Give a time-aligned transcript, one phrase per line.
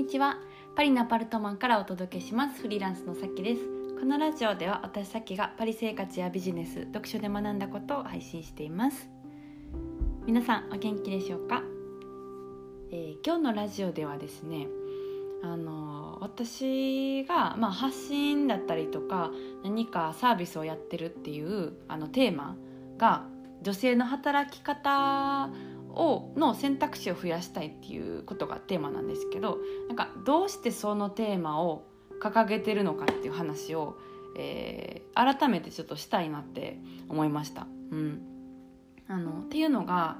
[0.00, 0.38] にちは。
[0.76, 2.62] パリのアパルトマンからお届けします。
[2.62, 3.60] フリーランスのさきです。
[4.00, 9.10] このラジオでは私さきがパリ生活やビジネス読書で学んだことを配信しています。
[10.24, 11.62] 皆さんお元気でしょうか、
[12.90, 14.68] えー、今日のラジオではですね
[15.42, 19.30] あの私が、まあ、発信だったりとか
[19.62, 22.56] 何かサービスをやってるっていうあのテーマ
[22.96, 23.26] が
[23.60, 25.50] 女性の働き方
[25.94, 29.58] をの選択肢を増やしたいっていうことがテーマなんですけど
[29.88, 31.84] なんかどうしてそのテーマを
[32.20, 33.96] 掲げてるのかっていう話を、
[34.36, 37.66] えー、改めてちょっとしたいなって思いました。
[37.90, 38.20] うん、
[39.08, 40.18] あのっていうのが、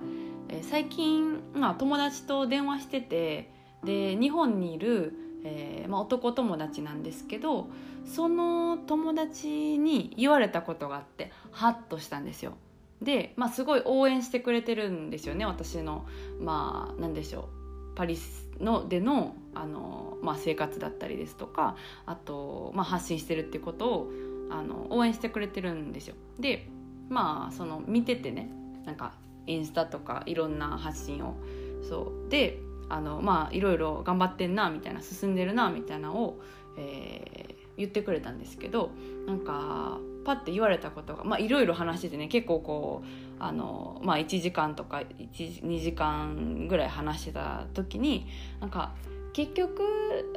[0.48, 3.52] えー、最近、まあ、友達と電話してて
[3.84, 5.14] で日本にいる、
[5.44, 7.68] えーまあ、男友達なんですけど
[8.04, 12.54] その友達に言われたことがあってハッとしたんですよ。
[13.02, 16.06] で、まあ、すごい応援してくれてるんですよね私の
[16.38, 17.48] まあ何でしょ
[17.92, 21.76] うパリスのでのあの、まあ、生活だったりですとか
[22.06, 24.12] あと、まあ、発信してるってことを
[24.50, 26.14] あの応援してくれてるんですよ。
[26.38, 26.68] で
[27.08, 28.50] まあその見ててね
[28.84, 29.12] なんか
[29.46, 31.36] インスタとかいろんな発信を
[31.82, 36.40] そうであのまあいろいろ頑張ってんなみたいな進んでるなみたいなのを、
[36.76, 38.90] えー、言ってくれたんですけど
[39.26, 45.02] なんかパッて言われたことがいろいろ話してね結構こうあの、まあ、1時間とか
[45.34, 48.26] 2時間ぐらい話してた時に
[48.60, 48.94] なんか
[49.32, 49.82] 結局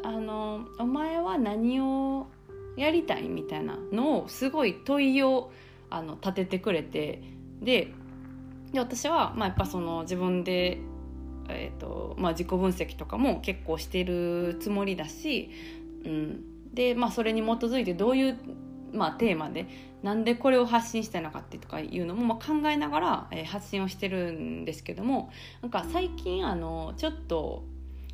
[0.03, 2.27] あの「お前は何を
[2.77, 5.51] やりたい?」みたいなのをすごい問いを
[5.89, 7.21] あの立ててくれて
[7.61, 7.93] で
[8.71, 10.79] で私は、まあ、やっぱその自分で、
[11.47, 15.51] えーとまあ、自己分析とかも結構してるつもりだし、
[16.03, 18.37] うん、で、まあ、それに基づいてどういう
[18.93, 19.67] まあ、テーマで
[20.03, 27.63] なんでこれを発信したいのかってとかいうのも、まあ、考えながら、えー、発信をしてるんですけどもなんか最近あのちょっと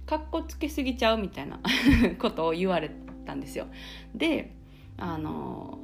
[0.06, 1.60] かっこつけすぎちゃうみたいな
[2.18, 2.90] ことを言われ
[3.26, 3.68] たんですよ。
[4.16, 4.56] で
[4.98, 5.78] あの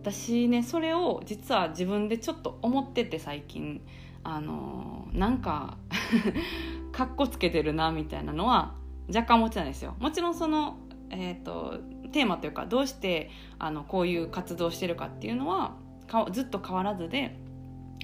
[0.00, 3.82] 私ねそれを実は自分でちょっと思ってて最近
[4.22, 5.76] あのなんか
[6.92, 8.74] かっこつけてるなみたいなのは
[9.08, 9.96] 若干思ってたんですよ。
[9.98, 10.78] もちろんその
[11.10, 15.76] えーとテーマというかどうしてあのこういう活動をしてるかっていうのは
[16.32, 17.36] ずっと変わらずで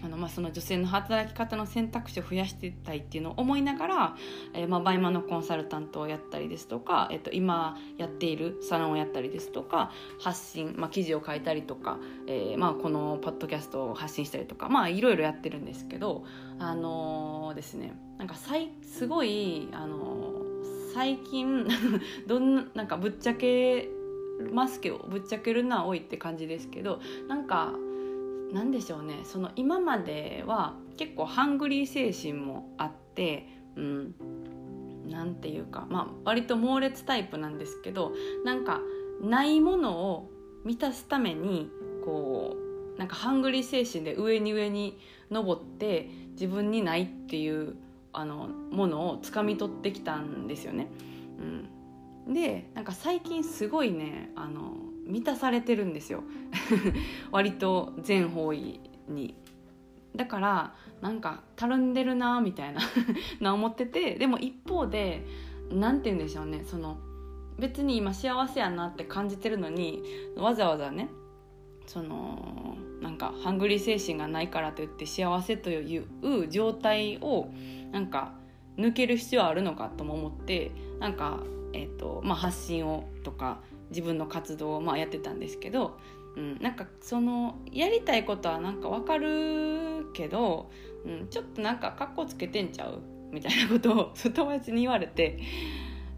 [0.05, 4.17] あのまあその女性の働き方の選択肢を増やしていきたいっていうのを思いながら、
[4.53, 9.91] えー、まあバイマのコンサルタントをやったりですとか、えー、と今やっているサロンをやったりですとか
[10.21, 16.25] 発信、まあ、記事を書いたりとか、えー、まあこのポッドキャストを発信したりとかまあいろいろやってるんですけど
[16.59, 20.43] あのー、ですねなんかさいすごいあの
[20.93, 21.67] 最近
[22.29, 23.89] どんななんかぶっちゃけ
[24.53, 27.73] ますけどぶっちゃけるのは多いって感じですけどなんか
[28.53, 29.21] なんでしょうね。
[29.25, 34.15] その今までは結構ハングリー精神もあってうん。
[35.09, 38.13] なんていうかまあ割と猛烈タイプなんですけど
[38.45, 38.81] なんか
[39.21, 40.31] ないものを
[40.65, 41.71] 満たすために
[42.05, 42.57] こ
[42.97, 44.99] うなんかハングリー精神で上に上に
[45.31, 47.77] 登って自分にないっていう
[48.13, 50.89] あのものを掴み取ってきたんですよね。
[51.39, 51.69] うん、
[52.27, 54.73] でなんか最近すごいねあの
[55.07, 56.23] 満たされてるんですよ
[57.31, 59.37] 割と全方位に。
[60.17, 62.81] だからなんかたるんでるなみたいな
[63.41, 65.27] な思っててでも一方で
[65.73, 66.99] 何て言うんでしょうねその
[67.59, 70.03] 別に今幸せやなって感じてるのに
[70.37, 71.09] わざわざね
[71.87, 77.49] そのなんかハングリー精神がないからといって幸せという状態を
[77.93, 78.35] なんか
[78.79, 81.41] 抜ける必要あるのかとも思ってなんか、
[81.75, 85.99] えーとまあ、発信をとか自分の活動をまあやってたんですけど、
[86.37, 90.71] うん、なんかそのやりたいことはなんか分かるけど、
[91.05, 93.01] うん、ちょっとなんかかっこつけてんちゃう？
[93.33, 95.41] みたいなことを 友達に言われて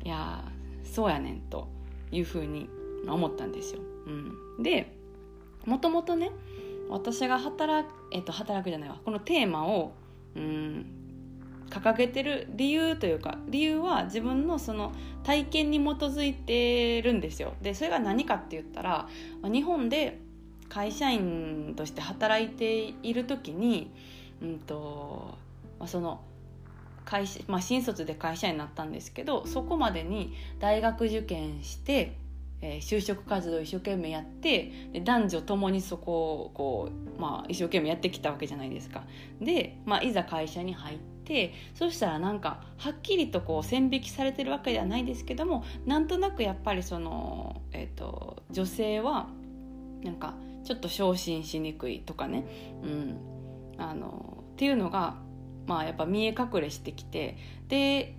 [0.05, 0.45] いや
[0.85, 1.67] そうやねんと
[2.13, 2.69] いうふうに
[3.09, 3.81] 思ったんですよ。
[4.07, 4.93] うん、で
[5.65, 6.31] もともとね
[6.89, 9.01] 私が働く、えっと、働くじゃないわ。
[9.05, 9.93] このテーマを、
[10.37, 10.96] うん、
[11.71, 14.93] 掲げてる理由というか理由は自分のその
[15.25, 17.55] 体験に基づいてるんですよ。
[17.63, 19.09] でそれが何かって言ったら
[19.43, 20.21] 日本で
[20.69, 23.91] 会社員として働いている時に、
[24.43, 25.37] うんと
[25.79, 26.21] まあ、その
[27.05, 32.17] 会社、まあ、新卒で会社員になったんですけどそこまでに大学受験して
[32.63, 39.05] えー、就職活動を一生懸命やってで男女ともにそこをこう、まあ、一生懸命やってきたわけじゃないですか。
[39.41, 41.16] で、まあ、いざ会社に入って
[41.75, 49.29] そしたらなんかはっきりとこう線引きされてるわけではないですけどもなんとなくやっぱりその、えーと、女性は
[50.03, 50.35] なんか
[50.65, 52.45] ちょっと昇進しにくいとかね、
[52.83, 53.19] うん、
[53.79, 55.17] あのっていうのが、
[55.67, 57.37] まあ、やっぱ見え隠れしてきて
[57.69, 58.17] で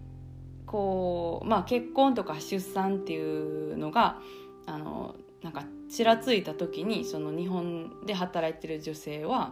[0.66, 4.20] こう、まあ、結婚とか出産っていうのが
[4.66, 9.52] あのなんかちらついた時にその日本で働いてる女性は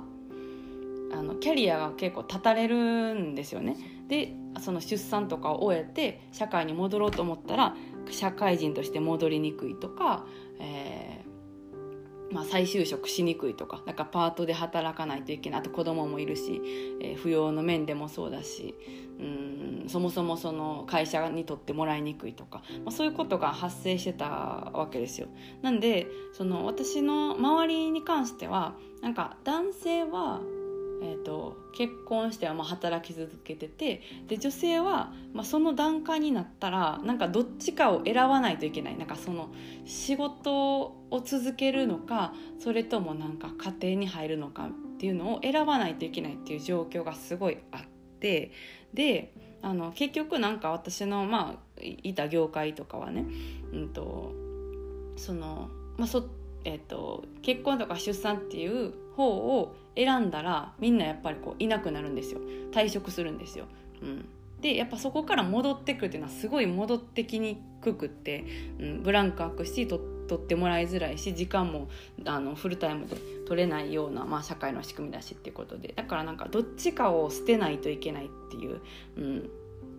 [1.12, 3.78] あのキャリアが結構断たれるんですよね。
[4.08, 7.76] でその出産とかを終えて社会に戻ろうと思ったら
[8.10, 10.26] 社会人として戻りにくいとか、
[10.60, 16.62] えー、まあ、再就職しにくいとかなんかパートで働かないといけないあと子供もいるし、
[17.02, 18.76] えー、扶養の面でもそうだし
[19.20, 25.28] うんそもそもその会社にとってもらいにくいとか、まあ、そういうことが発生してたわけですよ。
[25.62, 30.42] なんでその私の周りに関してはなんか男性は
[31.06, 38.98] えーと、結婚してはまあ働き続けててで女性はまあその段階になったらなんかどっちかを選ばないといけない。
[38.98, 39.50] なんかその
[39.86, 47.82] 仕事を続けるのかそれともなんか家庭に入るのかっていうのを選ばないといけないっていう状況がすごいあっ
[48.20, 48.52] て
[48.94, 49.32] で
[49.62, 53.26] あの結局なんか私の、まあ、いた業界とかはね、
[53.74, 54.34] うんと
[55.18, 56.28] そのまあそ
[56.64, 62.40] えーと結婚とか出産っていう方を選んだらみんなやっぱりこういなくなるんですよ。
[62.72, 63.66] 退職するんですよ。
[64.02, 64.26] うん、
[64.62, 68.46] でやっぱそこから戻ってくるっていうのはすごい戻ってきにくくって、
[68.80, 71.88] うん、ブランク空くしと取ってもらいづらいし時間も
[72.26, 73.16] あのフルタイムで
[73.48, 75.94] 取れないような、まあ、社会の仕組みだしっていうことで。
[75.96, 78.82] だからなんかどっちかを捨てないといけないっていう、
[79.18, 79.50] うん。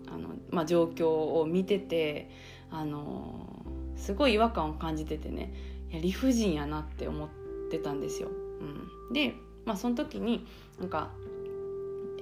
[0.09, 2.31] あのまあ、状況を見てて、
[2.71, 3.65] あの
[3.97, 5.53] すごい違和感を感じててね。
[5.91, 7.29] いや理不尽やなって思っ
[7.71, 8.29] てたんですよ。
[8.61, 9.35] うん、で
[9.67, 10.47] まあ、その時に
[10.79, 11.11] なんか、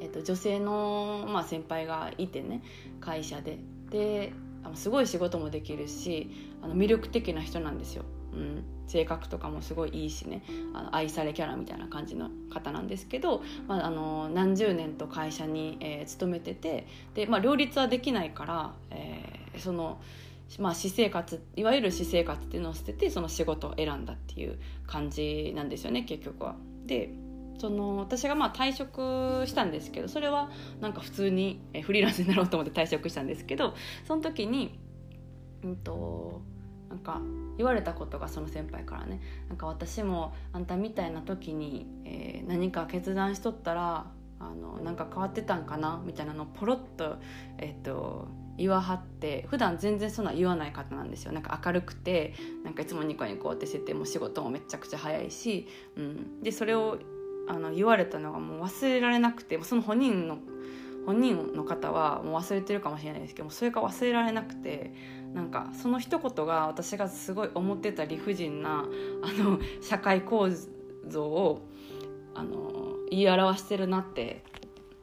[0.00, 2.62] えー、と女性の、まあ、先輩がいてね
[3.00, 3.58] 会社で
[3.90, 4.32] で
[4.74, 6.30] すごい仕事もできるし
[6.62, 8.04] あの魅力的な人なんですよ。
[8.32, 10.42] うん、性格とかもすごいいいしね
[10.72, 20.00] あの愛されキャラみたいな感じの方なんですけど、まあ、あの何十年と会社に、えー、勤めててで、まあ、両立はできないから、えー、その。
[20.58, 26.56] まあ、私生活いわゆる私生活っていうのを捨ててその仕事を選んだっていう感じなんですよね結局は。
[26.86, 27.10] で
[27.58, 30.50] その私がまあ退職したんですけどそれは
[30.80, 33.74] なんか普通にフリーランスになろうと思って退職したんですけど
[34.06, 34.78] その時に
[35.62, 36.42] うんと
[36.88, 37.20] なんか
[37.56, 44.06] 言われたことがその先輩からねなんか私もあんたみたいな時に、えー、何か決断しとったら
[44.50, 46.02] あのなんか変わってたんかな？
[46.04, 47.16] みたいなのをポロッと,、
[47.58, 51.32] えーと、言わはって普段全然そんな言わない方なんですよ。
[51.32, 56.98] なんか明るくてなんかいつもニコニコってしてても仕事もめちゃくちゃ早いし、うん、でそれを
[57.48, 60.38] あの言われたのがもう忘れられなくてその本人の
[61.06, 64.94] 本人の方はもう忘れてるかもしれないですけどそれが忘れられなくて
[65.34, 68.86] なんかその一言が私がすごい思ってた理不尽な
[69.22, 70.48] あの社会構
[71.06, 71.68] 造を
[72.34, 72.83] あの
[73.14, 74.42] 言い表してるなって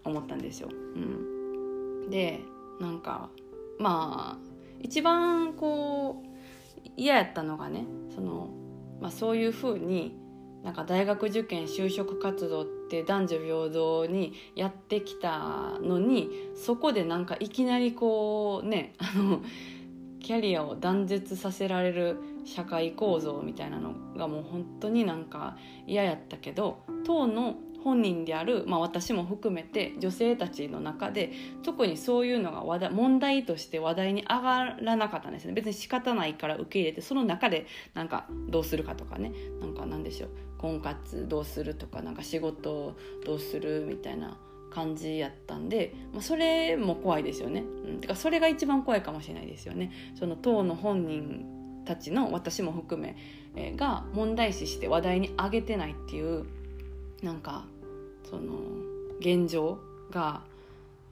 [0.04, 0.70] 思ったんですよ。
[0.70, 2.42] うん、で
[2.80, 3.30] なんか
[3.80, 8.50] まあ一番こう嫌やったのがねその、
[9.00, 10.16] まあ、そういうふうに
[10.64, 19.42] なんか大学受験就職活動って男女平等にやってきたのにそこでなんかいきなりこうねあの
[20.20, 31.32] キャリアを断絶させられる社会構造みたいなのがもう本当になんか嫌やったけど当の本人である、まあ、私も含めて女性たちの中で
[31.64, 35.54] 特にそういうのが話題問題として話題に上がらなかったんですね。
[35.54, 39.32] 別に仕方ないから受け入れてその中でなんかどうするかとかね。
[39.60, 40.30] なんかなんでしょう。
[40.58, 42.96] 婚活どうするとかなんか仕事
[43.26, 44.38] どうするみたいな
[44.72, 49.92] 感じやったんで、まあ、それも怖いですよね、うん、てかそれが一番怖いかもしれないですよね。
[50.16, 53.18] その党の本人たちの私も含め、
[53.56, 56.46] え、が問題視して話題に上げてないっていう
[57.22, 57.66] なんか
[58.30, 58.54] その
[59.20, 59.78] 現状
[60.10, 60.42] が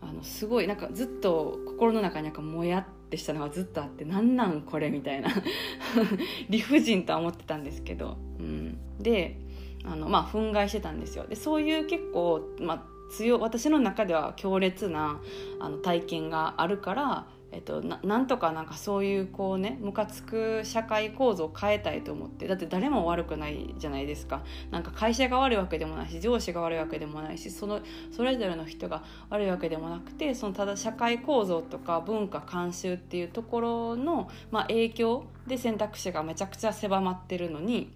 [0.01, 5.29] あのすごいなんかずっと心の中になんかもやってしたのがずっとあってなんなんこれみたいな。
[6.49, 9.37] 理不尽とは思ってたんですけど、うん、で
[9.83, 11.25] あのまあ憤慨してたんですよ。
[11.27, 15.19] でそういう結構、まあ、強私の中では強烈な
[15.59, 22.47] あの体験があるからえっと、ななんとかなんかそういうこうねムカつく社会構造を変えたいと思って。
[22.47, 24.43] だって誰も悪くないじゃないですか。
[24.71, 37.91] なんか会社が悪いわけでもないし上司が悪いわけでもないしそのそれぞれの人が悪いわけでもなくてそのただ社会構造とか文化慣習っていうところの、まあ、影響で選択肢がめちゃくちゃ狭まってるのに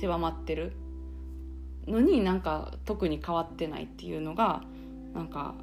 [0.00, 0.72] 狭まってる
[1.86, 4.62] のになんか特に変わってないっていうのが
[5.14, 5.54] なんか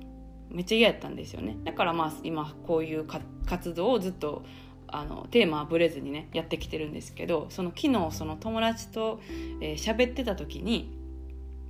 [0.51, 1.57] めっちゃ嫌やったんですよね。
[1.63, 3.05] だからまあ今こういう
[3.45, 4.43] 活動をずっと
[4.87, 9.21] あのテーマはぶれずにねやってきてるんですけどその昨日その友達と
[9.59, 10.91] 喋、えー、ってた時に、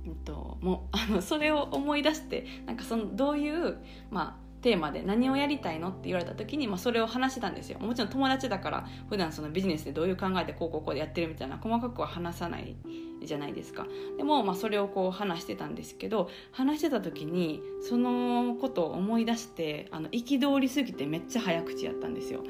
[0.04, 3.78] えっと、もうあのそれを思い出してなんかそのどういう、
[4.10, 7.80] まあ、テーマで何をやりたいのって言われた時に、まあ、それを話してたんですよ。
[7.80, 12.76] もちろん友達だから普段そのビジネスでどういう考えでこうこうこうでやってるみたいな細かくは話さない
[13.24, 13.86] じゃないですか。
[14.16, 22.44] でも、まあ、それをこう話してたんですけど話してた時にそのことを思い出してあの憤りすぎてめっちゃ早口やったんですよ。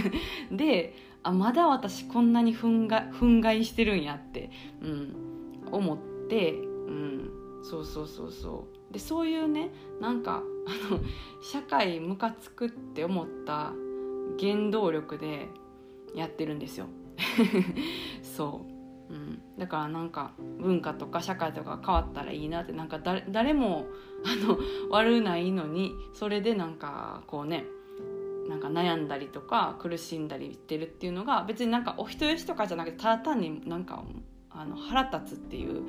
[0.50, 5.14] であまだ私こんなに憤慨憤慨してるんやって、うん、
[5.70, 5.98] 思っ
[6.28, 7.30] て、うん、
[7.62, 8.92] そうそうそうそう。
[8.92, 9.70] でそういうね
[10.00, 11.00] なんかあの
[11.42, 13.72] 社会ムカつくって思った
[14.38, 15.48] 原動力で
[16.14, 16.86] やってるんですよ。
[18.22, 18.66] そ
[19.10, 23.86] う、うん、だからなんか文化とか社会とか変わったらいいなってなんか誰も
[24.24, 24.58] あの
[24.90, 27.64] 悪ないのにそれでなんかこうね
[28.48, 34.02] なんか悩んだりとか苦しんだりしてるっていうのが別になんかお人よしとかじゃなくてただ単になんか
[34.50, 35.82] あの腹立つっていう、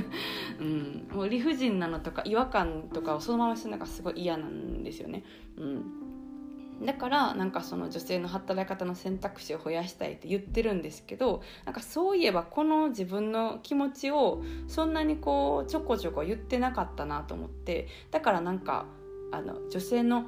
[0.60, 5.24] うん、もう理不尽なのとか違和感とかをそのまましてるのがすごい嫌なんですよね。
[5.56, 18.86] うん、だからなんかその女性の働き方の選択肢を増やしたいって言ってるんですけどなんかそういえばこの自分の気持ちをそんなにこうちょこちょこ言ってなかったなと思ってだからなんか
[19.32, 20.26] あの女性の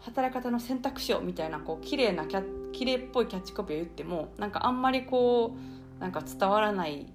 [0.00, 7.12] 働き方の選択肢をみたいなこう綺麗なキャ綺麗っぽいキャッチコピーを言ってもなんかあんまりこうなんか伝わらない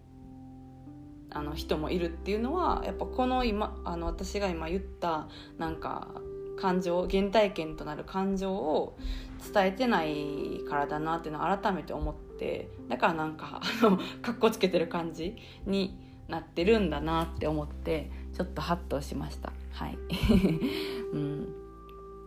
[1.32, 5.27] あの人もいるっていうのはやっぱこの今あの私が今言った
[5.58, 6.08] なんか
[6.56, 8.98] 感情原体験となる感情を
[9.54, 16.00] 伝えてないからだなっていうのを改めて思ってだからなんかあのかっこつけてる感じに
[16.30, 19.54] なってるんだなって思ってちょっとハッとしました。
[19.72, 19.98] はい、
[21.13, 21.54] うん、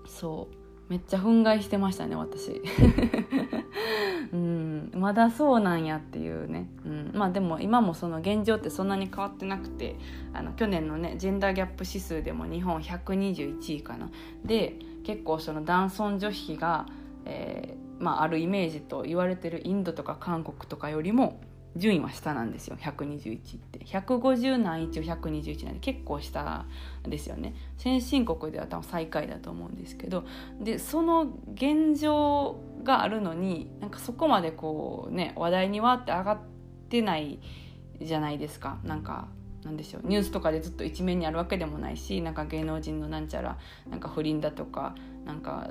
[0.07, 0.58] そう。
[0.89, 2.63] めっちゃ憤慨してましたね私。
[4.33, 4.91] うん。
[4.95, 9.97] まだそうなんやっていうね、うん、まあでも今もその現状ってそんなに変わってなくて
[10.33, 14.11] あの去年のねジェンダーギャップ指数でも日本121位かな。
[14.45, 16.87] で結構その男尊女卑が、
[17.25, 21.41] えーまあ、あるイメージと言われてるインドとか韓国とかよりも
[21.79, 22.77] 順位は下なんですよ。
[22.77, 23.79] 121って。
[23.85, 26.67] 150何位中121なんで結構下
[27.05, 27.55] ですよね。
[27.77, 30.25] 先進国では多分最下位だと思うんですけど。
[30.61, 36.39] でその現状があるのになんかそこまでこうね話題にわって上がっ
[36.89, 37.39] てない
[38.01, 38.79] じゃないですか。
[38.83, 39.29] なんか
[39.65, 40.03] なんでしょう。
[40.05, 43.57] ニュースとかでずっと一面にあるわけでもないしなんか芸能人のなんちゃら
[43.89, 44.95] なんか不倫だとか
[45.25, 45.71] なんか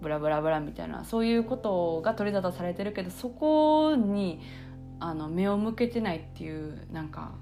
[0.00, 4.40] ブラブラブラみたいなそういうことが取り沙汰されてるけどそこに
[5.00, 7.32] あの目を向けてないっていうなんか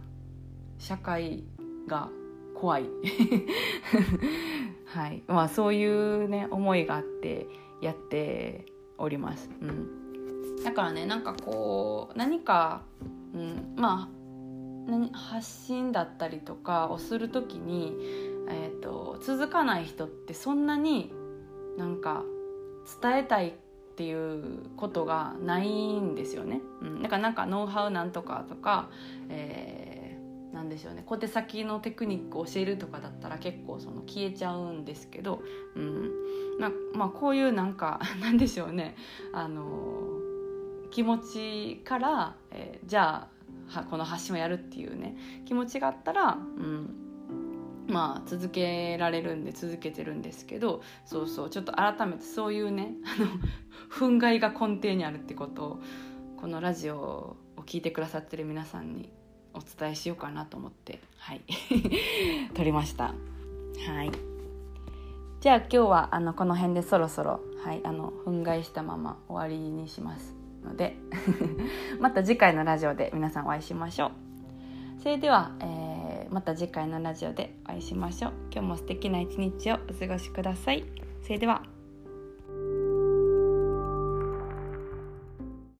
[0.79, 1.45] 社会
[1.87, 2.09] が
[2.55, 2.85] 怖い。
[4.87, 5.23] はい。
[5.27, 7.47] まあそういうね思いがあって
[7.83, 8.65] やって
[8.97, 12.83] おります、うん、だからねなんかこう何か、
[13.35, 17.95] うん、まあ何発信だったりとかをする時に、
[18.49, 21.13] えーと続かない人ってそんなに
[21.77, 22.25] なんか
[23.03, 23.55] 伝えたい
[23.99, 26.61] っていうことがないんですよね。
[26.83, 28.91] うん、だからなんかノウハウなんとかとか、
[29.29, 31.03] えー、なんでしょうね。
[31.05, 35.43] 小手先のテクニックを教えるとかだったら結構その消えちゃうんですけど、
[35.75, 36.13] うん。
[36.61, 38.95] ままあ、こういうなんか なんでしょうね。
[39.33, 39.67] あの
[40.93, 43.29] 気持ちから、えー、じゃ
[43.75, 47.08] あこの発信をやるっていうね気持ちがあったら、うん。
[47.89, 53.29] まあ続けられるんで続けてるんですけどそうそうちょっと改めてそういうねあの
[53.91, 55.81] 憤慨が根底にあるってことを
[56.37, 59.11] このラジオを聞いてくださってる皆さんに
[59.55, 61.43] お伝えしようかなと思ってはい。
[62.55, 63.07] 撮りました。
[63.07, 64.11] はい。
[65.41, 70.97] じゃあ今日はあのこの辺でそろそろ、はい、あの憤慨したまま終わりにしますので
[72.01, 74.11] また次回のラジオで皆さんお会いしましょう。
[75.03, 75.88] それでは、えー
[76.31, 78.33] また次回のラジオでお会いしましょう。
[78.53, 80.85] 今日も素敵な一日をお過ごしください。
[81.23, 81.78] それでは。